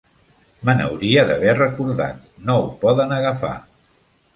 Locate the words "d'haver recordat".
1.33-2.27